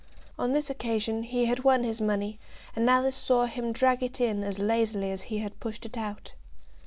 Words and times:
On 0.39 0.51
this 0.51 0.71
occasion 0.71 1.21
he 1.21 1.45
had 1.45 1.63
won 1.63 1.83
his 1.83 2.01
money, 2.01 2.39
and 2.75 2.89
Alice 2.89 3.15
saw 3.15 3.45
him 3.45 3.71
drag 3.71 4.01
it 4.01 4.19
in 4.19 4.43
as 4.43 4.57
lazily 4.57 5.11
as 5.11 5.21
he 5.29 5.37
had 5.37 5.59
pushed 5.59 5.85
it 5.85 5.95
out. 5.95 6.33